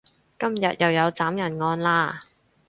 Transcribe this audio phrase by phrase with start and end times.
[0.39, 2.21] 今日又有斬人案喇